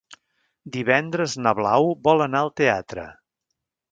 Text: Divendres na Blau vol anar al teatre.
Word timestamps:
Divendres 0.77 1.35
na 1.43 1.53
Blau 1.59 1.93
vol 2.09 2.25
anar 2.27 2.41
al 2.47 2.51
teatre. 2.61 3.07